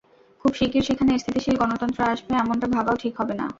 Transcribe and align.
খুব 0.45 0.51
শিগগির 0.53 0.83
সেখানে 0.83 1.11
স্থিতিশীল 1.17 1.55
গণতন্ত্র 1.57 2.01
আসবে, 2.03 2.31
এমনটা 2.35 2.67
ভাবাও 2.67 2.95
ঠিক 2.95 3.13
হবে 3.19 3.33
না। 3.33 3.45